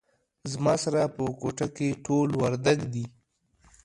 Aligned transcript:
زما 0.51 0.73
سره 0.83 1.01
په 1.15 1.23
کوټه 1.41 1.67
کې 1.75 1.99
ټول 2.05 2.27
وردګ 2.41 2.79
دي 2.93 3.05